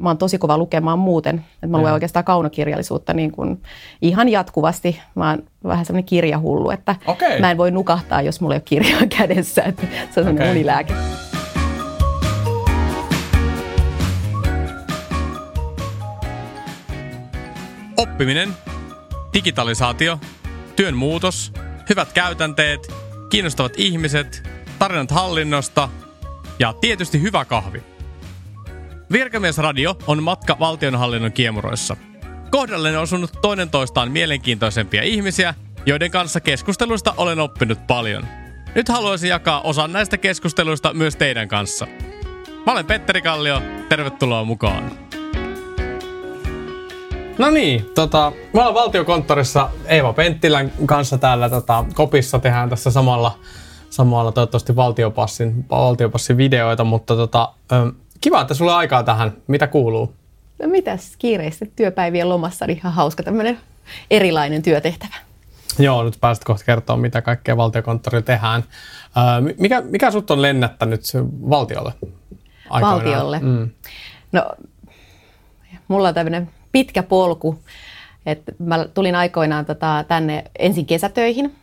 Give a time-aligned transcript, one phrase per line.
[0.00, 1.44] mä oon tosi kova lukemaan muuten.
[1.54, 3.62] Että mä luen oikeastaan kaunokirjallisuutta niin kuin
[4.02, 5.00] ihan jatkuvasti.
[5.14, 7.40] Mä oon vähän semmoinen kirjahullu, että Okei.
[7.40, 9.62] mä en voi nukahtaa, jos mulla ei ole kirjaa kädessä.
[9.62, 10.50] Että se on semmoinen Okei.
[10.50, 10.94] unilääke.
[17.96, 18.48] Oppiminen,
[19.34, 20.18] digitalisaatio,
[20.76, 21.52] työn muutos,
[21.88, 22.92] hyvät käytänteet,
[23.30, 24.48] kiinnostavat ihmiset,
[24.78, 25.88] tarinat hallinnosta
[26.58, 27.89] ja tietysti hyvä kahvi.
[29.12, 31.96] Virkamiesradio on matka valtionhallinnon kiemuroissa.
[32.50, 35.54] Kohdalle on osunut toinen toistaan mielenkiintoisempia ihmisiä,
[35.86, 38.24] joiden kanssa keskusteluista olen oppinut paljon.
[38.74, 41.86] Nyt haluaisin jakaa osan näistä keskusteluista myös teidän kanssa.
[42.66, 44.90] Mä olen Petteri Kallio, tervetuloa mukaan.
[47.38, 52.38] No niin, tota, me ollaan valtiokonttorissa Eeva Penttilän kanssa täällä tota, kopissa.
[52.38, 53.38] Tehdään tässä samalla,
[53.90, 57.52] samalla toivottavasti valtiopassin, valtiopassin videoita, mutta tota,
[58.20, 59.32] kiva, että sulla on aikaa tähän.
[59.46, 60.14] Mitä kuuluu?
[60.62, 63.58] No mitäs kiireistä työpäivien lomassa, niin ihan hauska tämmöinen
[64.10, 65.14] erilainen työtehtävä.
[65.78, 68.64] Joo, nyt pääset kohta kertoa, mitä kaikkea valtiokonttorilla tehdään.
[69.36, 71.02] Ö, mi- mikä, mikä sut on lennättänyt
[71.50, 71.92] valtiolle?
[72.70, 73.04] aikoinaan?
[73.04, 73.40] Valtiolle?
[73.40, 73.70] Mm.
[74.32, 74.46] No,
[75.88, 77.58] mulla on tämmöinen pitkä polku,
[78.26, 81.56] että mä tulin aikoinaan tota, tänne ensin kesätöihin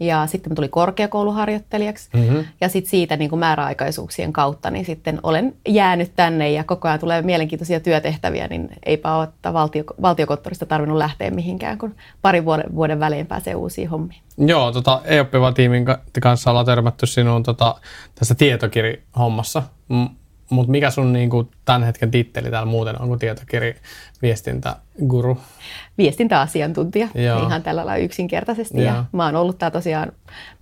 [0.00, 2.38] ja sitten mä tulin korkeakouluharjoittelijaksi Mhm.
[2.60, 7.00] ja sitten siitä niin kuin määräaikaisuuksien kautta niin sitten olen jäänyt tänne ja koko ajan
[7.00, 12.74] tulee mielenkiintoisia työtehtäviä, niin eipä ole että valtio, valtiokonttorista tarvinnut lähteä mihinkään, kun parin vuoden,
[12.74, 14.20] vuoden välein pääsee uusiin hommiin.
[14.38, 17.74] Joo, tota, e-oppiva tiimin ka- kanssa ollaan törmätty sinuun tota,
[18.14, 19.62] tässä tietokirjahommassa.
[19.88, 20.06] M-
[20.50, 23.74] Mutta mikä sun niinku, tämän hetken titteli täällä muuten on kuin tietokirja
[24.22, 25.38] viestintäguru?
[25.98, 27.46] viestintäasiantuntija Joo.
[27.46, 28.82] ihan tällä lailla yksinkertaisesti.
[28.82, 28.94] Joo.
[28.94, 30.12] Ja mä oon ollut tää tosiaan,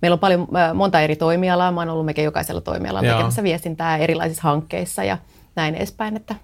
[0.01, 3.17] meillä on paljon, äh, monta eri toimialaa, mä oon ollut melkein jokaisella toimialalla Joo.
[3.17, 5.17] tekemässä viestintää erilaisissa hankkeissa ja
[5.55, 6.35] näin edespäin, että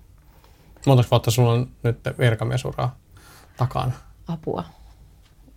[0.85, 2.95] Montako vuotta sulla on nyt virkamiesuraa
[3.57, 3.91] takana?
[4.27, 4.63] apua,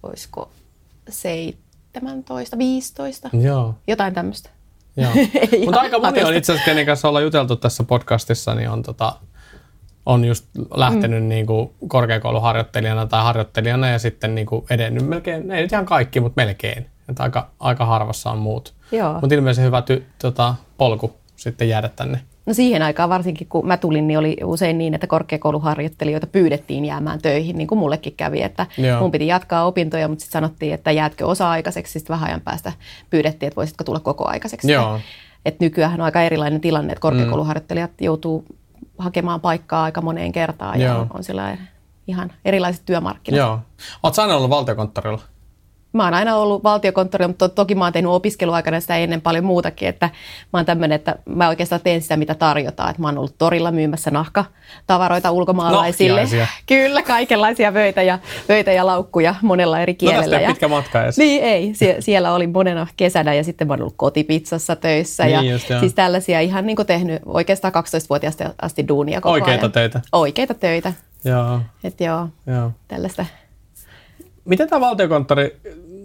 [0.03, 0.51] olisiko
[1.09, 3.75] 17, 15, Joo.
[3.87, 4.51] jotain tämmöistä.
[5.65, 9.13] Mutta aika moni on itse asiassa, kenen kanssa ollaan juteltu tässä podcastissa, niin on, tota,
[10.07, 11.29] on just lähtenyt mm.
[11.29, 16.87] niinku korkeakouluharjoittelijana tai harjoittelijana ja sitten niinku edennyt melkein, ei nyt ihan kaikki, mutta melkein.
[17.09, 18.75] Että aika, aika harvassa on muut.
[19.21, 22.21] Mutta ilmeisesti hyvä ty, tota, polku sitten jäädä tänne.
[22.47, 27.23] No siihen aikaan varsinkin, kun mä tulin, niin oli usein niin, että korkeakouluharjoittelijoita pyydettiin jäämään
[27.23, 29.01] töihin, niin kuin mullekin kävi, että Joo.
[29.01, 32.73] mun piti jatkaa opintoja, mutta sitten sanottiin, että jäätkö osa-aikaiseksi, sitten vähän ajan päästä
[33.11, 34.73] pyydettiin, että voisitko tulla koko-aikaiseksi.
[34.73, 35.01] Joo.
[35.45, 38.45] Et nykyään on aika erilainen tilanne, että korkeakouluharjoittelijat joutuu
[38.99, 41.01] hakemaan paikkaa aika moneen kertaan ja Joo.
[41.01, 41.59] on, on sillä
[42.07, 43.39] ihan erilaiset työmarkkinat.
[43.39, 43.59] Joo.
[44.03, 45.23] Oletko aina ollut valtiokonttorilla?
[45.97, 49.45] Mä oon aina ollut valtiokonttorilla, mutta to- toki mä oon tehnyt opiskeluaikana sitä ennen paljon
[49.45, 50.11] muutakin, että
[50.53, 52.91] mä oon tämmöinen, että mä oikeastaan teen sitä, mitä tarjotaan.
[52.91, 56.21] Että mä oon ollut torilla myymässä nahkatavaroita ulkomaalaisille.
[56.21, 56.47] Nahkiaisia.
[56.67, 58.19] Kyllä, kaikenlaisia vöitä ja,
[58.49, 60.39] vöitä ja laukkuja monella eri No kielellä.
[60.39, 61.19] ei ja, pitkä matka edes.
[61.19, 65.25] niin ei, Sie- siellä oli monena kesänä ja sitten mä oon ollut kotipizzassa töissä.
[65.25, 69.61] Niin ja just, siis tällaisia ihan niin kuin tehnyt oikeastaan 12-vuotiaasta asti duunia koko Oikeita
[69.63, 69.73] ajan.
[69.73, 70.01] töitä.
[70.13, 70.93] Oikeita töitä.
[71.25, 71.61] Joo.
[71.85, 72.71] Että joo, Joo.
[72.89, 73.27] tällaista.
[74.45, 75.57] Miten tämä valtiokonttori,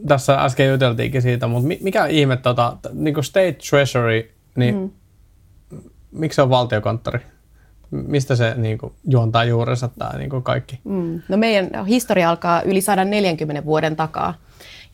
[0.07, 4.89] tässä äsken juteltiinkin siitä, mutta mi- mikä ihme, tota, niin kuin State Treasury, niin mm.
[6.11, 7.19] miksi se on valtiokonttori?
[7.91, 10.79] Mistä se niin kuin, juontaa juurensa tämä niin kuin kaikki?
[10.83, 11.21] Mm.
[11.29, 14.33] No meidän historia alkaa yli 140 vuoden takaa.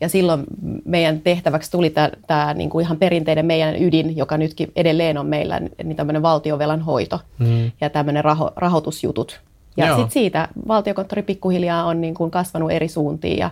[0.00, 0.44] Ja silloin
[0.84, 1.94] meidän tehtäväksi tuli
[2.26, 7.20] tämä niinku ihan perinteinen meidän ydin, joka nytkin edelleen on meillä, niin tämmöinen valtiovelan hoito
[7.38, 7.70] Mm.
[7.80, 9.40] ja tämmöinen raho, rahoitusjutut.
[9.76, 13.50] Ja sitten siitä valtiokonttori pikkuhiljaa on niin kuin kasvanut eri suuntiin ja,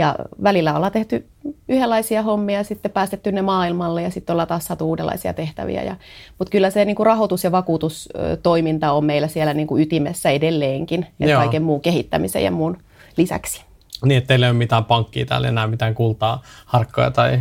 [0.00, 1.26] ja välillä ollaan tehty
[1.68, 5.82] yhdenlaisia hommia ja sitten päästetty ne maailmalle ja sitten ollaan taas saatu uudenlaisia tehtäviä.
[5.82, 5.96] Ja,
[6.38, 11.06] mutta kyllä se niin kuin rahoitus- ja vakuutustoiminta on meillä siellä niin kuin ytimessä edelleenkin
[11.18, 12.78] ja kaiken muun kehittämisen ja muun
[13.16, 13.69] lisäksi.
[14.04, 17.40] Niin, että teillä ei ole mitään pankkia täällä enää, mitään kultaa, harkkoja tai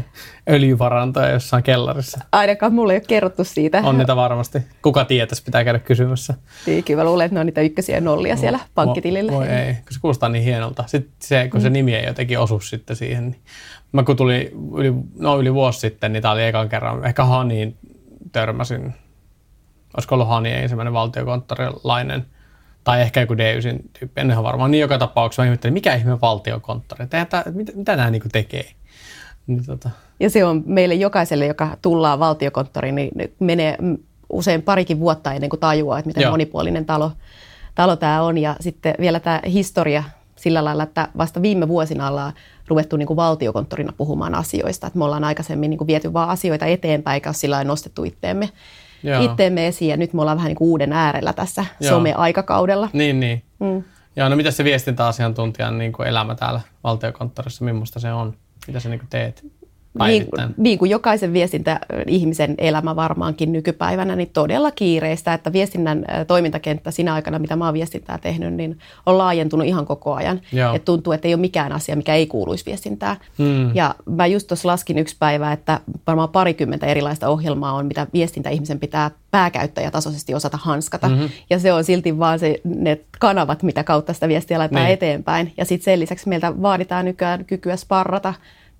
[0.49, 2.19] öljyvarantoja jossain kellarissa.
[2.31, 3.81] Ainakaan mulle ei ole kerrottu siitä.
[3.83, 4.59] On niitä varmasti.
[4.81, 6.33] Kuka tietäisi, pitää käydä kysymässä.
[6.65, 9.31] Niin, Kyllä luulen, että ne on niitä ykkösiä ja nollia siellä pankkitilillä.
[9.31, 10.83] Voi ei, kun se kuulostaa niin hienolta.
[10.87, 13.31] Sitten se, kun se nimi ei jotenkin osu sitten siihen.
[13.31, 13.41] Niin.
[13.91, 17.77] Mä kun tuli yli, no yli vuosi sitten, niin tämä oli ekan kerran, ehkä Haniin
[18.31, 18.93] törmäsin.
[19.97, 22.25] Olisiko ollut Hani ensimmäinen valtiokonttorilainen,
[22.83, 24.71] tai ehkä joku D9 tyyppi, en ihan varmaan.
[24.71, 28.65] Niin joka tapauksessa mä ihmettelin, mikä ihme valtiokonttori, että mitä, mitä nämä niinku tekee.
[29.47, 29.89] Niin, tota,
[30.19, 33.77] Ja se on meille jokaiselle, joka tullaan valtiokonttoriin, niin ne menee
[34.29, 36.31] usein parikin vuotta ennen kuin tajuaa, että miten Joo.
[36.31, 37.11] monipuolinen talo,
[37.75, 38.37] talo tämä on.
[38.37, 40.03] Ja sitten vielä tämä historia
[40.35, 42.33] sillä lailla, että vasta viime vuosina ollaan
[42.67, 44.87] ruvettu niin kuin valtiokonttorina puhumaan asioista.
[44.87, 48.49] Että me ollaan aikaisemmin niin kuin viety vaan asioita eteenpäin, eikä ole sillä nostettu itteemme
[49.03, 49.23] Joo.
[49.23, 51.93] itteemme esiin ja nyt me ollaan vähän niin kuin uuden äärellä tässä Joo.
[51.93, 52.89] some-aikakaudella.
[52.93, 53.43] Niin, niin.
[53.59, 53.83] Mm.
[54.15, 58.35] Joo, no mitä se viestintäasiantuntijan niin kuin elämä täällä valtiokonttorissa, millaista se on?
[58.67, 59.45] Mitä sä niin kuin teet?
[60.07, 60.27] Niin,
[60.57, 67.39] niin kuin jokaisen viestintä-ihmisen elämä varmaankin nykypäivänä, niin todella kiireistä, että viestinnän toimintakenttä sinä aikana,
[67.39, 70.41] mitä mä oon viestintää tehnyt, niin on laajentunut ihan koko ajan.
[70.75, 73.15] Että tuntuu, että ei ole mikään asia, mikä ei kuuluisi viestintää.
[73.37, 73.75] Hmm.
[73.75, 78.79] Ja mä just tuossa laskin yksi päivä, että varmaan parikymmentä erilaista ohjelmaa on, mitä viestintäihmisen
[78.79, 81.09] pitää pääkäyttäjätasoisesti osata hanskata.
[81.09, 81.29] Mm-hmm.
[81.49, 84.93] Ja se on silti vaan se, ne kanavat, mitä kautta sitä viestiä laitetaan niin.
[84.93, 85.53] eteenpäin.
[85.57, 88.33] Ja sitten sen lisäksi meiltä vaaditaan nykyään kykyä sparrata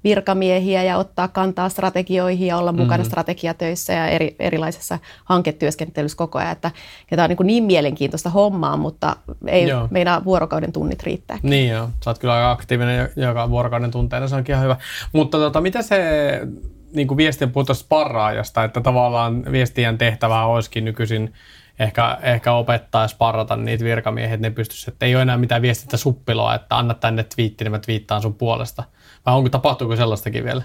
[0.04, 3.06] virkamiehiä ja ottaa kantaa strategioihin ja olla mukana mm-hmm.
[3.06, 6.52] strategiatöissä ja eri, erilaisessa hanketyöskentelyssä koko ajan.
[6.52, 6.72] Että,
[7.12, 9.16] ja tämä on niin, niin mielenkiintoista hommaa, mutta
[9.48, 9.88] ei joo.
[9.92, 11.38] meidän vuorokauden tunnit riittää.
[11.44, 14.78] Niin joo, sä oot kyllä aika aktiivinen joka vuorokauden tunteena, se onkin ihan hyvä.
[15.14, 16.00] Mutta tota, mitä se
[16.94, 21.34] niin kuin viestien puhutaan sparraajasta, että tavallaan viestien tehtävää olisikin nykyisin
[21.80, 25.62] ehkä, ehkä opettaa ja sparrata niitä virkamiehiä, että ne pystyisivät, että ei ole enää mitään
[25.62, 28.84] viestintä suppiloa, että anna tänne twiitti, niin mä twiittaan sun puolesta–
[29.26, 30.64] vai onko, tapahtuuko sellaistakin vielä?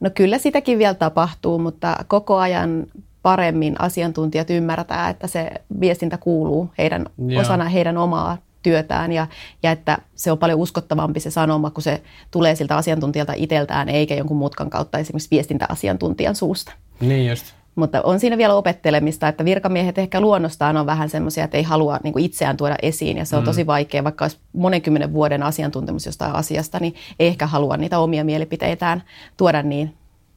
[0.00, 2.86] No kyllä sitäkin vielä tapahtuu, mutta koko ajan
[3.22, 5.50] paremmin asiantuntijat ymmärtää, että se
[5.80, 7.06] viestintä kuuluu heidän,
[7.40, 9.26] osana heidän omaa työtään ja,
[9.62, 14.14] ja että se on paljon uskottavampi se sanoma, kun se tulee siltä asiantuntijalta itseltään eikä
[14.14, 16.72] jonkun mutkan kautta esimerkiksi viestintäasiantuntijan suusta.
[17.00, 17.59] Niin just.
[17.80, 21.98] Mutta on siinä vielä opettelemista, että virkamiehet ehkä luonnostaan on vähän semmoisia, että ei halua
[22.04, 23.46] niin kuin itseään tuoda esiin ja se on mm.
[23.46, 28.24] tosi vaikea, vaikka olisi monenkymmenen vuoden asiantuntemus jostain asiasta, niin ei ehkä halua niitä omia
[28.24, 29.02] mielipiteitään
[29.36, 29.94] tuoda niin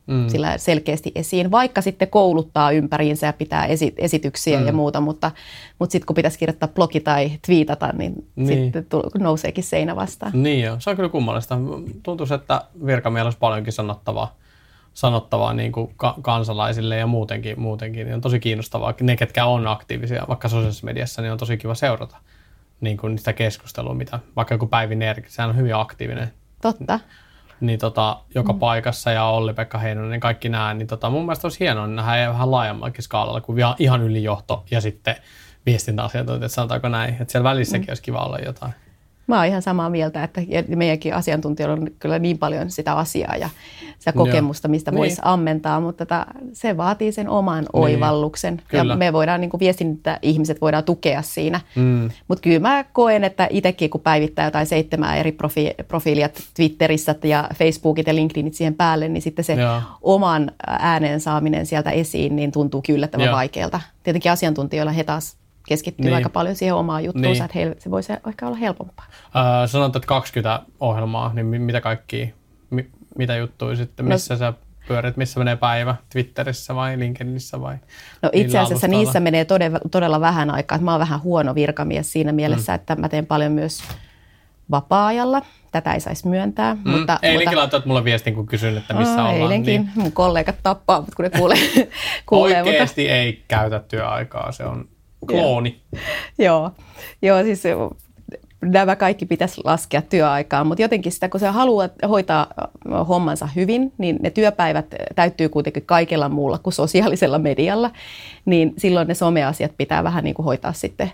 [0.08, 0.30] mm.
[0.30, 4.66] sillä selkeästi esiin, vaikka sitten kouluttaa ympäriinsä ja pitää esi- esityksiä mm.
[4.66, 5.32] ja muuta, mutta,
[5.80, 8.64] mutta sitten kun pitäisi kirjoittaa blogi tai twiitata, niin, niin.
[8.64, 8.86] sitten
[9.20, 10.44] nouseekin seinä vastaan.
[10.44, 11.58] Niin joo, se on kyllä kummallista.
[12.04, 14.36] Tuntuu, että virkamiehellä olisi paljonkin sanottavaa
[14.94, 18.06] sanottavaa niin kuin ka- kansalaisille ja muutenkin, muutenkin.
[18.06, 18.94] Niin on tosi kiinnostavaa.
[19.02, 22.18] Ne, ketkä on aktiivisia vaikka sosiaalisessa mediassa, niin on tosi kiva seurata
[22.82, 26.34] niin kuin sitä keskustelua, mitä vaikka joku Päivi Nerki, sehän on hyvin aktiivinen.
[26.62, 27.00] Totta.
[27.62, 28.60] Niin tota, joka mm.
[28.60, 32.30] paikassa ja Olli-Pekka Heinonen, niin kaikki nämä, niin tota, mun mielestä olisi hienoa niin nähdä
[32.30, 35.16] vähän laajemmallakin skaalalla kuin ihan ylijohto ja sitten
[35.66, 37.18] viestintäasiantuntijat, sanotaanko näin.
[37.20, 37.92] Että siellä välissäkin mm.
[37.92, 38.74] olisi kiva olla jotain.
[39.28, 40.42] Mä oon ihan samaa mieltä, että
[40.76, 43.50] meidänkin asiantuntijoilla on kyllä niin paljon sitä asiaa ja
[44.00, 44.98] sitä kokemusta, mistä niin.
[44.98, 47.70] voisi ammentaa, mutta tota, se vaatii sen oman niin.
[47.74, 48.62] oivalluksen.
[48.68, 48.94] Kyllä.
[48.94, 51.62] Ja me voidaan, niin kuin viestintä-ihmiset voidaan tukea siinä.
[51.76, 52.10] Mm.
[52.28, 57.50] Mutta kyllä mä koen, että itsekin kun päivittää jotain seitsemää eri profi- profiilia Twitterissä ja
[57.56, 59.82] Facebookit ja LinkedInit siihen päälle, niin sitten se Joo.
[60.02, 63.80] oman äänen saaminen sieltä esiin niin tuntuu yllättävän vaikealta.
[64.04, 66.16] Tietenkin asiantuntijoilla he taas keskittyy niin.
[66.16, 67.44] aika paljon siihen omaan juttuunsa, niin.
[67.44, 69.06] että heille se voisi ehkä olla helpompaa.
[69.36, 72.34] Öö, sanotaan, että 20 ohjelmaa, niin mitä kaikki,
[72.70, 74.54] mi, mitä juttuja sitten, no missä no, sä
[74.88, 77.76] pyörit, missä menee päivä, Twitterissä vai LinkedInissä vai?
[78.22, 80.78] No itse asiassa niissä menee todella, todella vähän aikaa.
[80.78, 82.76] Mä oon vähän huono virkamies siinä mielessä, mm.
[82.76, 83.84] että mä teen paljon myös
[84.72, 85.42] vapaa-ajalla.
[85.72, 86.76] Tätä ei saisi myöntää.
[86.76, 86.92] Mm.
[86.92, 87.60] Mutta, eilenkin mutta...
[87.60, 89.42] laitoit mulle viestin, kun kysyin, että missä no, ollaan.
[89.42, 89.82] Eilenkin.
[89.82, 89.92] Niin...
[89.96, 91.58] Mun kollegat tappaa, mutta kun ne kuulee.
[92.26, 93.14] kuulee Oikeasti mutta...
[93.14, 94.52] ei käytä työaikaa.
[94.52, 94.88] Se on
[95.26, 95.80] klooni.
[96.40, 96.72] Joo.
[97.22, 97.64] Joo, siis
[98.72, 102.48] nämä kaikki pitäisi laskea työaikaan, mutta jotenkin sitä, kun sä haluat hoitaa
[103.08, 104.86] hommansa hyvin, niin ne työpäivät
[105.16, 107.92] täyttyy kuitenkin kaikella muulla kuin sosiaalisella medialla,
[108.46, 111.12] niin silloin ne someasiat pitää vähän niin kuin hoitaa sitten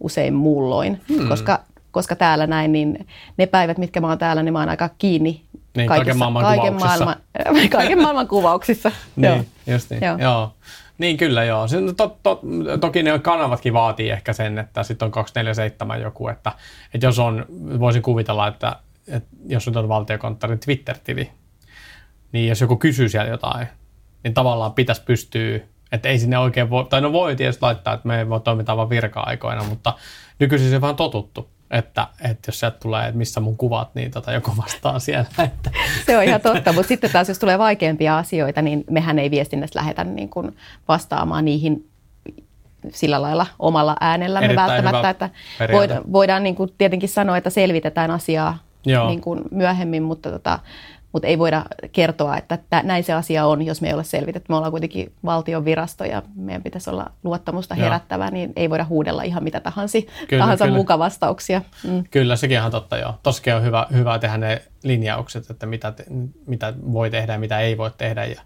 [0.00, 1.28] usein muulloin, hmm.
[1.28, 1.60] koska,
[1.90, 3.06] koska täällä näin, niin
[3.36, 5.42] ne päivät, mitkä mä oon täällä, niin mä oon aika kiinni
[5.76, 7.04] niin, kaikessa, kaiken maailman kaiken kuvauksissa.
[7.04, 8.92] Maailman, kaiken maailman kuvauksissa.
[9.16, 9.44] niin, Joo.
[9.74, 10.02] just niin.
[10.02, 10.18] Joo.
[10.18, 10.52] Joo.
[11.02, 11.66] Niin kyllä joo.
[11.96, 12.40] To, to,
[12.80, 16.52] toki ne kanavatkin vaatii ehkä sen, että sitten on 247 joku, että,
[16.94, 17.46] että jos on,
[17.80, 18.76] voisin kuvitella, että,
[19.08, 21.30] että jos on valtiokonttorin Twitter-tili,
[22.32, 23.66] niin jos joku kysyy siellä jotain,
[24.24, 25.60] niin tavallaan pitäisi pystyä,
[25.92, 28.90] että ei sinne oikein voi, tai no voi tietysti laittaa, että me voi toimitaan vain
[28.90, 29.94] virka-aikoina, mutta
[30.38, 34.10] nykyisin se on vähän totuttu että, että jos sieltä tulee, että missä mun kuvat, niin
[34.10, 35.26] tota joku vastaa siellä.
[35.44, 35.70] Että.
[36.06, 39.80] Se on ihan totta, mutta sitten taas jos tulee vaikeampia asioita, niin mehän ei viestinnässä
[39.80, 40.56] lähetä niin kuin
[40.88, 41.88] vastaamaan niihin
[42.90, 45.30] sillä lailla omalla äänellämme Erittäin välttämättä, että
[45.72, 50.58] voidaan, voidaan niin kuin tietenkin sanoa, että selvitetään asiaa niin kuin myöhemmin, mutta tota,
[51.12, 54.46] mutta ei voida kertoa, että tä, näin se asia on, jos me ei ole selvitetty.
[54.48, 59.22] Me ollaan kuitenkin valtion virasto ja meidän pitäisi olla luottamusta herättävää, niin ei voida huudella
[59.22, 60.76] ihan mitä tahansa, kyllä, tahansa kyllä.
[60.76, 61.62] mukavastauksia.
[61.84, 62.04] Mm.
[62.10, 63.14] Kyllä, sekin on totta joo.
[63.22, 66.04] Toskin on hyvä, hyvä tehdä ne linjaukset, että mitä, te,
[66.46, 68.24] mitä voi tehdä ja mitä ei voi tehdä.
[68.24, 68.40] Ja,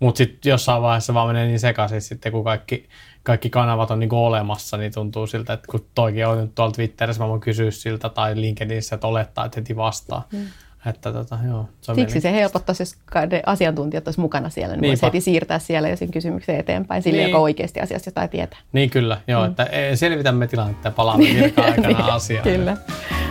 [0.00, 2.88] mutta sitten jossain vaiheessa vaan menee niin sekaisin sitten, kun kaikki,
[3.22, 7.22] kaikki kanavat on niinku olemassa, niin tuntuu siltä, että kun toikin on nyt tuolla Twitterissä,
[7.22, 10.28] mä voin kysyä siltä tai LinkedInissä, että olettaa, että heti vastaa.
[10.32, 10.46] Mm
[10.86, 12.96] Että tota, joo, se on Siksi se helpottaisi, jos
[13.30, 17.18] ne asiantuntijat olisivat mukana siellä, niin voisi heti siirtää siellä jo sen kysymyksen eteenpäin sille,
[17.18, 17.30] niin.
[17.30, 18.58] joka oikeasti asiasta jotain tietää.
[18.72, 19.50] Niin kyllä, joo, mm.
[19.50, 22.42] että e, selvitämme tilannetta ja palaamme virka-aikana niin, asiaan.
[22.42, 22.76] Kyllä.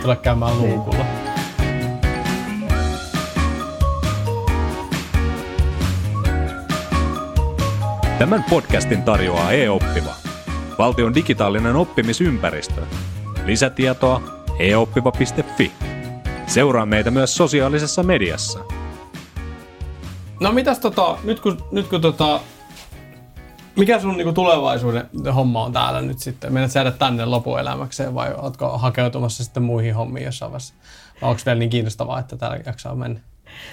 [0.02, 0.74] Tule käymään niin.
[0.74, 1.04] luukulla.
[8.18, 10.14] Tämän podcastin tarjoaa e-oppiva,
[10.78, 12.80] valtion digitaalinen oppimisympäristö.
[13.44, 14.22] Lisätietoa
[14.58, 15.93] eoppiva.fi.
[16.46, 18.58] Seuraa meitä myös sosiaalisessa mediassa.
[20.40, 22.40] No mitäs tota, nyt kun, nyt kun tota,
[23.76, 26.52] mikä sun niinku tulevaisuuden homma on täällä nyt sitten?
[26.52, 30.74] Menet jäädä tänne lopuelämäkseen vai oletko hakeutumassa sitten muihin hommiin jossain vaiheessa?
[31.22, 33.20] Vai onko vielä niin kiinnostavaa, että täällä jaksaa mennä?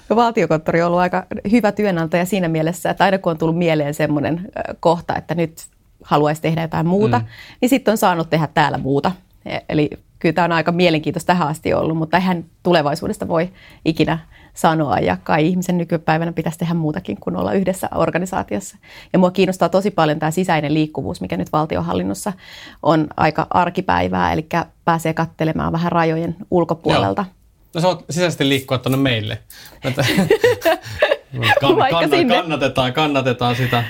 [0.10, 3.94] No, valtiokonttori on ollut aika hyvä työnantaja siinä mielessä, että aina kun on tullut mieleen
[3.94, 5.68] semmoinen kohta, että nyt
[6.04, 7.26] haluaisi tehdä jotain muuta, mm.
[7.62, 9.12] niin sitten on saanut tehdä täällä muuta.
[9.46, 9.90] E, eli
[10.22, 13.50] kyllä tämä on aika mielenkiintoista tähän asti ollut, mutta eihän tulevaisuudesta voi
[13.86, 14.20] ikinä
[14.54, 18.78] sanoa ja kai ihmisen nykypäivänä pitäisi tehdä muutakin kuin olla yhdessä organisaatiossa.
[19.14, 22.34] Ja mua kiinnostaa tosi paljon tämä sisäinen liikkuvuus, mikä nyt valtiohallinnossa
[22.84, 24.48] on aika arkipäivää, eli
[24.86, 27.26] pääsee kattelemaan vähän rajojen ulkopuolelta.
[27.28, 27.36] Joo.
[27.74, 29.38] No se on sisäisesti liikkua tuonne meille.
[29.84, 33.84] kann, kann, kannatetaan, kannatetaan sitä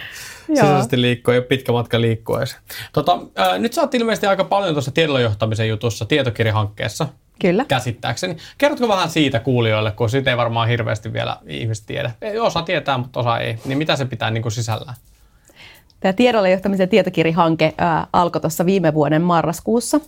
[0.55, 2.58] sisäisesti liikkua, ei ole pitkä matka liikkua edes.
[2.93, 7.08] Tota, ää, nyt sä oot ilmeisesti aika paljon tuossa tiedonjohtamisen jutussa tietokirjahankkeessa.
[7.41, 7.65] Kyllä.
[7.67, 8.38] Käsittääkseni.
[8.58, 12.12] Kerrotko vähän siitä kuulijoille, kun siitä ei varmaan hirveästi vielä ihmiset tiedä.
[12.41, 13.58] Osa tietää, mutta osa ei.
[13.65, 14.98] Niin mitä se pitää niin kuin sisällään?
[16.00, 20.00] Tämä tiedolle johtamisen tietokirjahanke ää, alkoi tuossa viime vuoden marraskuussa.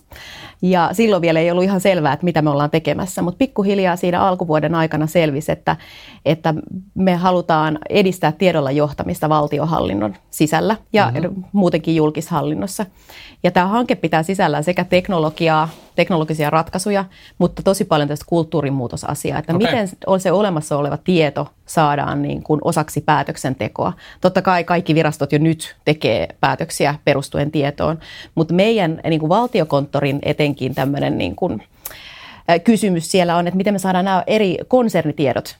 [0.64, 4.20] Ja silloin vielä ei ollut ihan selvää, että mitä me ollaan tekemässä, mutta pikkuhiljaa siinä
[4.20, 5.76] alkuvuoden aikana selvisi, että,
[6.24, 6.54] että
[6.94, 11.44] me halutaan edistää tiedolla johtamista valtiohallinnon sisällä ja mm-hmm.
[11.52, 12.86] muutenkin julkishallinnossa.
[13.42, 17.04] Ja tämä hanke pitää sisällään sekä teknologiaa, teknologisia ratkaisuja,
[17.38, 19.66] mutta tosi paljon tästä kulttuurimuutosasiaa, että okay.
[19.66, 23.92] miten se olemassa oleva tieto saadaan niin kuin osaksi päätöksentekoa.
[24.20, 27.98] Totta kai kaikki virastot jo nyt tekee päätöksiä perustuen tietoon,
[28.34, 31.62] mutta meidän niin kuin valtiokonttorin etenkin tämmöinen niin kuin,
[32.64, 35.56] kysymys siellä on, että miten me saadaan nämä eri konsernitiedot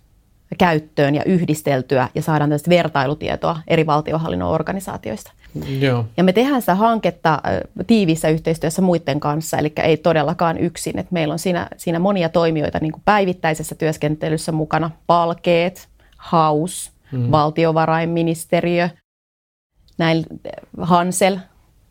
[0.58, 5.32] käyttöön ja yhdisteltyä ja saadaan tästä vertailutietoa eri valtiohallinnon organisaatioista.
[5.80, 6.04] Joo.
[6.16, 7.42] Ja me tehdään sitä hanketta
[7.86, 10.98] tiiviissä yhteistyössä muiden kanssa, eli ei todellakaan yksin.
[10.98, 14.90] Et meillä on siinä, siinä monia toimijoita niin kuin päivittäisessä työskentelyssä mukana.
[15.06, 17.30] Palkeet, Haus, mm.
[17.30, 18.88] valtiovarainministeriö,
[19.98, 20.24] näin
[20.80, 21.38] Hansel,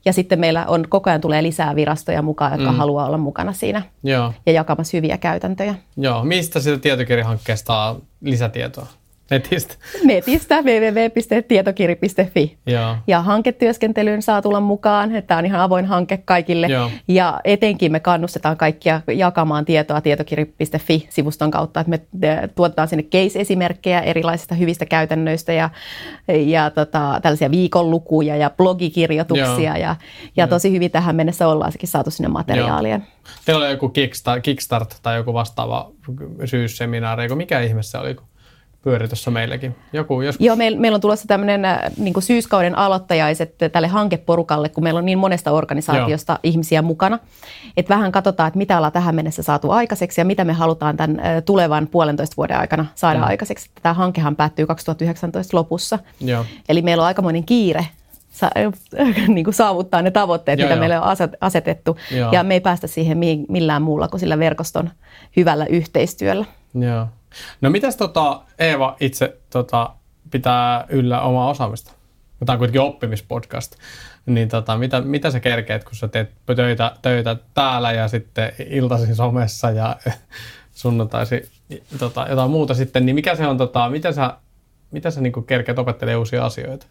[0.05, 2.77] ja sitten meillä on koko ajan tulee lisää virastoja mukaan, jotka mm.
[2.77, 4.33] haluaa olla mukana siinä Joo.
[4.45, 5.75] ja jakamassa hyviä käytäntöjä.
[5.97, 8.87] Joo, mistä sitä tietokirjahankkeesta lisätietoa?
[9.33, 9.75] Netistä?
[10.03, 12.57] Netistä www.tietokiri.fi.
[12.65, 12.95] Joo.
[13.07, 15.11] Ja hanketyöskentelyyn saa tulla mukaan.
[15.27, 16.67] Tämä on ihan avoin hanke kaikille.
[16.67, 16.91] Joo.
[17.07, 21.79] Ja etenkin me kannustetaan kaikkia jakamaan tietoa tietokiri.fi-sivuston kautta.
[21.79, 22.01] Että me
[22.55, 25.69] tuotetaan sinne case-esimerkkejä erilaisista hyvistä käytännöistä ja,
[26.27, 29.77] ja tota, tällaisia viikonlukuja ja blogikirjoituksia.
[29.77, 29.77] Joo.
[29.77, 29.95] Ja,
[30.37, 32.95] ja tosi hyvin tähän mennessä ollaan saatu sinne materiaalia.
[32.95, 33.01] Joo.
[33.45, 35.91] Teillä oli joku Kickstart, Kickstart tai joku vastaava
[36.45, 38.15] syysseminaari, mikä ihme se oli?
[38.83, 39.75] Pyöri tuossa meilläkin.
[39.93, 40.45] Joku, joskus.
[40.45, 45.05] Joo, meillä, meillä on tulossa tämmöinen äh, niin syyskauden aloittajaiset tälle hankeporukalle, kun meillä on
[45.05, 46.39] niin monesta organisaatiosta Joo.
[46.43, 47.19] ihmisiä mukana.
[47.77, 51.19] Että vähän katsotaan, että mitä ollaan tähän mennessä saatu aikaiseksi ja mitä me halutaan tämän
[51.19, 53.25] äh, tulevan puolentoista vuoden aikana saada mm.
[53.25, 53.69] aikaiseksi.
[53.81, 55.99] Tämä hankehan päättyy 2019 lopussa.
[56.21, 56.45] Joo.
[56.69, 57.87] Eli meillä on aikamoinen kiire
[58.33, 58.51] sa-
[59.27, 61.97] niin kuin saavuttaa ne tavoitteet, joo, mitä meille on asetettu.
[62.11, 62.31] Joo.
[62.31, 63.17] Ja me ei päästä siihen
[63.49, 64.89] millään muulla kuin sillä verkoston
[65.35, 66.45] hyvällä yhteistyöllä.
[66.75, 67.07] Joo.
[67.61, 69.89] No mitäs tota, Eeva itse tota,
[70.31, 71.91] pitää yllä omaa osaamista?
[72.45, 73.75] Tämä on kuitenkin oppimispodcast.
[74.25, 79.15] Niin tota, mitä, mitä sä kerkeet, kun sä teet töitä, töitä täällä ja sitten iltaisin
[79.15, 79.95] somessa ja
[80.73, 81.51] sunnuntaisi
[81.99, 84.37] tota, jotain muuta sitten, niin mikä se on, tota, mitä sä,
[84.91, 86.85] mitä sä niin kerkeet opettelemaan uusia asioita?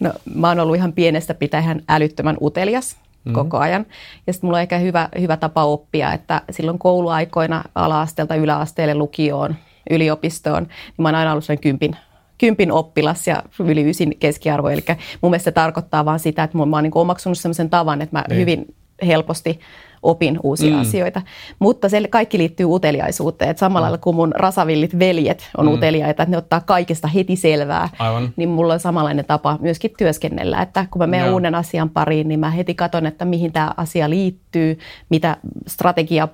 [0.00, 3.34] No mä oon ollut ihan pienestä pitäen älyttömän utelias mm-hmm.
[3.34, 3.86] koko ajan.
[4.26, 9.56] Ja sitten mulla on ehkä hyvä, hyvä tapa oppia, että silloin kouluaikoina ala-asteelta yläasteelle lukioon,
[9.90, 11.96] yliopistoon, niin mä oon aina ollut sen kympin
[12.38, 14.68] kympin oppilas ja yli ysin keskiarvo.
[14.68, 14.84] Eli
[15.20, 18.24] mun mielestä se tarkoittaa vaan sitä, että mä oon niin omaksunut sellaisen tavan, että mä
[18.28, 18.40] niin.
[18.40, 18.74] hyvin
[19.06, 19.60] helposti
[20.02, 20.80] opin uusia mm.
[20.80, 21.22] asioita.
[21.58, 23.50] Mutta se kaikki liittyy uteliaisuuteen.
[23.50, 23.82] Että samalla mm.
[23.82, 25.72] lailla kuin mun rasavillit veljet on mm.
[25.72, 28.32] uteliaita, että ne ottaa kaikesta heti selvää, Aivan.
[28.36, 30.62] niin mulla on samanlainen tapa myöskin työskennellä.
[30.62, 31.34] Että kun mä menen Joo.
[31.34, 34.78] uuden asian pariin, niin mä heti katson, että mihin tämä asia liittyy,
[35.08, 35.36] mitä
[35.68, 36.28] strategia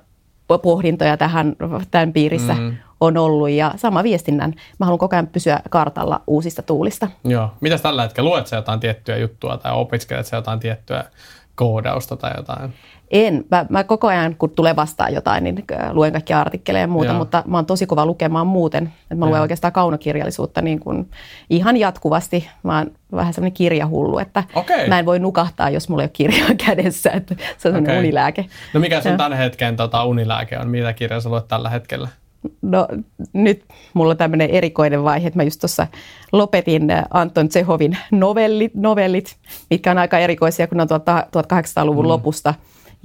[0.61, 1.55] pohdintoja tähän
[1.91, 2.77] tämän piirissä mm.
[3.01, 4.53] on ollut ja sama viestinnän.
[4.79, 7.07] Mä haluan koko ajan pysyä kartalla uusista tuulista.
[7.23, 7.49] Joo.
[7.61, 8.29] Mitäs tällä hetkellä?
[8.29, 11.03] Luet sä jotain tiettyä juttua tai opiskelet sä jotain tiettyä
[11.55, 12.73] koodausta tai jotain?
[13.11, 13.45] En.
[13.51, 17.17] Mä, mä koko ajan, kun tulee vastaan jotain, niin luen kaikki artikkeleja ja muuta, Joo.
[17.17, 18.93] mutta mä oon tosi kova lukemaan muuten.
[19.11, 19.41] Et mä luen Joo.
[19.41, 21.09] oikeastaan kaunokirjallisuutta niin kuin
[21.49, 22.49] ihan jatkuvasti.
[22.63, 24.87] Mä oon vähän semmoinen kirjahullu, että Okei.
[24.87, 27.11] mä en voi nukahtaa, jos mulla ei ole kirjaa kädessä.
[27.11, 27.99] Että se on Okei.
[27.99, 28.45] unilääke.
[28.73, 30.69] No mikä sun tämän hetken tota, unilääke on?
[30.69, 32.07] Mitä kirjaa sä luet tällä hetkellä?
[32.61, 32.87] No
[33.33, 35.87] nyt mulla on tämmöinen erikoinen vaihe, että mä just tuossa
[36.31, 39.35] lopetin äh, Anton Tsehovin novellit, novellit,
[39.69, 42.09] mitkä on aika erikoisia, kun ne on tuolta 1800-luvun mm.
[42.09, 42.53] lopusta.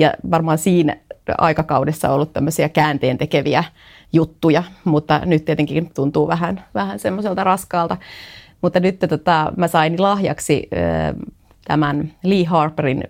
[0.02, 0.96] Ja varmaan siinä
[1.38, 3.64] aikakaudessa on ollut tämmöisiä käänteen tekeviä
[4.12, 7.96] juttuja, mutta nyt tietenkin tuntuu vähän, vähän semmoiselta raskaalta.
[8.62, 10.70] Mutta nyt tota, mä sain lahjaksi
[11.64, 13.04] tämän Lee Harperin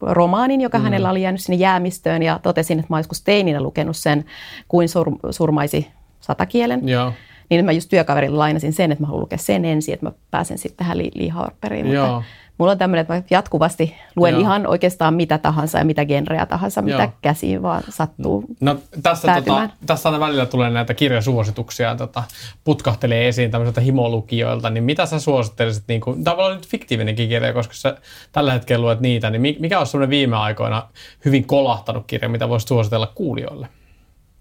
[0.00, 0.84] romaanin, joka mm.
[0.84, 4.24] hänellä oli jäänyt sinne jäämistöön ja totesin, että mä joskus teininä lukenut sen,
[4.68, 5.90] kuin sur, surmaisi
[6.20, 6.88] satakielen.
[6.88, 7.12] Joo.
[7.50, 10.58] Niin mä just työkaverille lainasin sen, että mä haluan lukea sen ensin, että mä pääsen
[10.58, 11.92] sitten tähän Lee, Harperiin.
[11.92, 12.06] Joo.
[12.06, 12.28] Mutta
[12.58, 14.40] mulla on tämmöinen, että mä jatkuvasti luen Joo.
[14.40, 16.84] ihan oikeastaan mitä tahansa ja mitä genreä tahansa, Joo.
[16.84, 18.44] mitä käsiin vaan sattuu.
[18.60, 22.22] No tässä, tota, tässä aina välillä tulee näitä kirjasuosituksia, tota,
[22.64, 27.74] putkahtelee esiin tämmöisiltä himolukijoilta, niin mitä sä suosittelisit, niin kuin, tavallaan nyt fiktiivinenkin kirja, koska
[27.74, 27.96] sä
[28.32, 30.88] tällä hetkellä luet niitä, niin mi- mikä on semmoinen viime aikoina
[31.24, 33.68] hyvin kolahtanut kirja, mitä voisi suositella kuulijoille?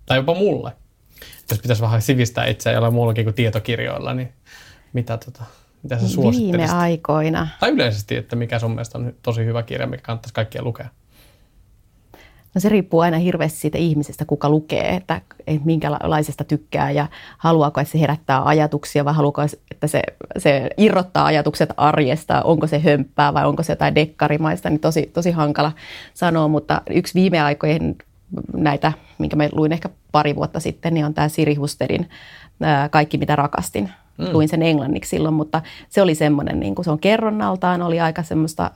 [0.05, 0.71] Tai jopa mulle.
[1.51, 4.33] Jos pitäisi vähän sivistää itseä jollain muullakin kuin tietokirjoilla, niin
[4.93, 5.43] mitä, tota,
[5.83, 6.77] mitä sä Viime suosittelisit?
[6.77, 7.47] aikoina.
[7.59, 10.89] Tai yleisesti, että mikä sun mielestä on tosi hyvä kirja, mikä kannattaisi kaikkien lukea.
[12.55, 17.81] No se riippuu aina hirveästi siitä ihmisestä, kuka lukee, että, että minkälaisesta tykkää ja haluaako,
[17.81, 20.01] että se herättää ajatuksia vai haluaako, että se,
[20.37, 25.31] se irrottaa ajatukset arjesta, onko se hömppää vai onko se jotain dekkarimaista, niin tosi, tosi
[25.31, 25.71] hankala
[26.13, 27.95] sanoa, mutta yksi viime aikojen
[28.57, 32.09] näitä, minkä mä luin ehkä pari vuotta sitten, niin on tämä Siri Husterin
[32.91, 33.89] Kaikki mitä rakastin.
[34.17, 34.27] Mm.
[34.31, 38.23] Luin sen englanniksi silloin, mutta se oli semmoinen, niin kuin se on kerronnaltaan, oli aika
[38.23, 38.71] semmoista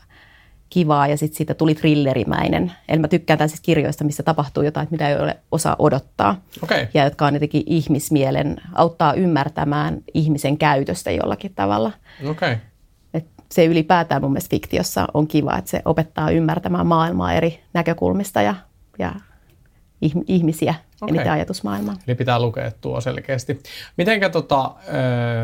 [0.69, 2.71] kivaa ja sitten siitä tuli thrillerimäinen.
[2.89, 6.41] Eli mä tykkään tällaisista kirjoista, missä tapahtuu jotain, mitä ei ole osaa odottaa.
[6.63, 6.87] Okei.
[6.93, 11.91] Ja jotka on jotenkin ihmismielen, auttaa ymmärtämään ihmisen käytöstä jollakin tavalla.
[12.29, 12.57] Okay.
[13.13, 18.41] Et se ylipäätään mun mielestä fiktiossa on kiva, että se opettaa ymmärtämään maailmaa eri näkökulmista
[18.41, 18.55] ja,
[18.99, 19.11] ja
[20.27, 21.15] ihmisiä Okei.
[21.15, 21.95] ja niiden ajatusmaailmaa.
[22.07, 23.63] Eli pitää lukea tuo selkeästi.
[23.97, 24.71] Mitenkä tota,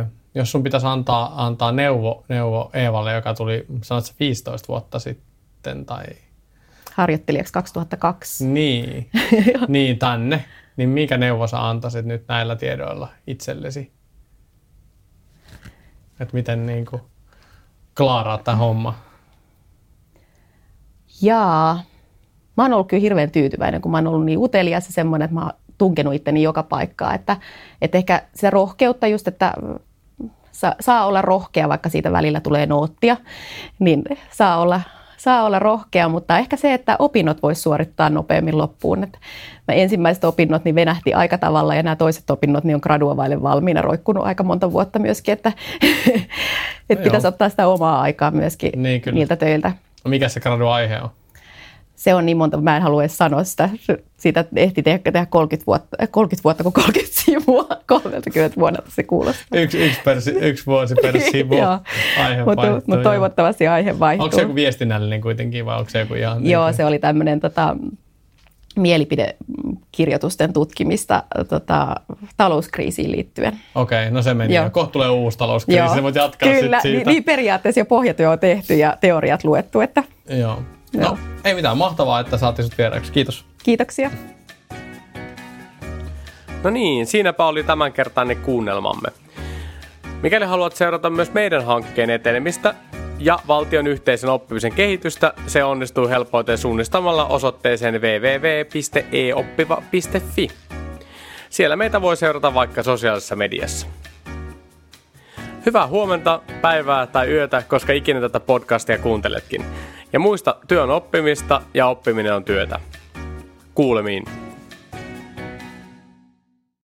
[0.02, 5.00] ö, jos sun pitäisi antaa, antaa neuvo, neuvo Eevalle, joka tuli, sanot sä 15 vuotta
[5.00, 6.06] sitten, tai
[6.94, 8.48] Harjoittelijaksi 2002.
[8.48, 9.10] niin,
[9.68, 10.46] niin tänne,
[10.78, 13.92] niin mikä neuvo sä antaisit nyt näillä tiedoilla itsellesi?
[16.20, 17.02] Että miten niin kuin
[17.98, 18.96] klaaraat tämä homma?
[21.22, 21.84] Jaa,
[22.58, 25.36] mä oon ollut kyllä hirveän tyytyväinen, kun mä oon ollut niin utelias ja semmoinen, että
[25.36, 27.14] mä oon tunkenut itteni joka paikkaa.
[27.14, 27.38] Että,
[27.82, 29.54] että ehkä se rohkeutta just, että
[30.52, 33.18] saa, saa olla rohkea, vaikka siitä välillä tulee noottia,
[33.80, 34.82] niin saa olla,
[35.18, 39.04] saa olla rohkea, mutta ehkä se, että opinnot voisi suorittaa nopeammin loppuun.
[39.04, 39.18] Että
[39.68, 43.42] mä ensimmäiset opinnot niin venähti aika tavalla ja nämä toiset opinnot niin on gradua vaille
[43.42, 45.52] valmiina roikkunut aika monta vuotta myöskin, että,
[46.90, 47.04] että Joo.
[47.04, 49.16] pitäisi ottaa sitä omaa aikaa myöskin Niin, kyllä.
[49.16, 49.72] niiltä töiltä
[50.06, 51.10] No mikä se gradu-aihe on?
[52.04, 53.70] Se on niin monta, mä en halua edes sanoa sitä.
[54.18, 59.04] Siitä ehti tehdä, tehdä 30 vuotta, äh, 30 vuotta kuin 30 sivua, 30 vuonna se
[59.04, 59.60] kuulostaa.
[59.60, 61.56] Yksi, yksi, per, yksi vuosi per sivu.
[61.56, 61.80] Joo.
[62.20, 63.04] Aihe Mutta mut joo.
[63.04, 64.24] toivottavasti aihe vaihtuu.
[64.24, 66.46] Onko se joku viestinnällinen kuitenkin vai onko se joku ihan...
[66.46, 67.76] Joo, niin se oli tämmöinen tota,
[68.76, 71.96] mielipidekirjoitusten tutkimista tota,
[72.38, 73.60] talouskriisiin liittyen.
[73.76, 74.56] Okei, no se meni.
[74.56, 74.66] Joo.
[74.66, 74.70] jo.
[74.70, 76.98] Kohta tulee uusi talouskriisi, niin voit jatkaa Kyllä, siitä.
[76.98, 80.60] Niin, niin periaatteessa jo pohjatyö on tehty ja teoriat luettu, että Joo.
[80.98, 81.78] No, ei mitään.
[81.78, 83.12] Mahtavaa, että saatiin sut vieraksi.
[83.12, 83.46] Kiitos.
[83.64, 84.12] kiitoksia.
[86.64, 89.10] No niin, siinäpä oli tämänkertainen kuunnelmamme.
[90.22, 92.74] Mikäli haluat seurata myös meidän hankkeen etenemistä
[93.20, 100.48] ja valtion yhteisen oppimisen kehitystä, se onnistuu helpoiten suunnistamalla osoitteeseen www.eoppiva.fi.
[101.50, 103.88] Siellä meitä voi seurata vaikka sosiaalisessa mediassa.
[105.66, 109.66] Hyvää huomenta, päivää tai yötä, koska ikinä tätä podcastia kuunteletkin.
[110.14, 112.80] Ja muista, työ on oppimista ja oppiminen on työtä.
[113.74, 114.43] Kuulemiin.